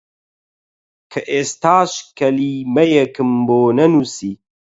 [1.11, 4.33] کە ئێستاش کەلیمەیەکم بۆ نەنووسی!